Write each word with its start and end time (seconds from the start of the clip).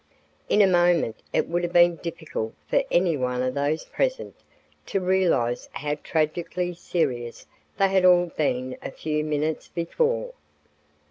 In 0.49 0.63
a 0.63 0.67
moment 0.67 1.17
it 1.31 1.47
would 1.47 1.61
have 1.63 1.73
been 1.73 1.97
difficult 1.97 2.55
for 2.67 2.81
any 2.89 3.15
one 3.15 3.43
of 3.43 3.53
those 3.53 3.85
present 3.85 4.33
to 4.87 4.99
realize 4.99 5.69
how 5.73 5.93
tragically 5.93 6.73
serious 6.73 7.45
they 7.77 7.87
had 7.89 8.03
all 8.03 8.25
been 8.35 8.77
a 8.81 8.89
few 8.89 9.23
minutes 9.23 9.67
before. 9.67 10.33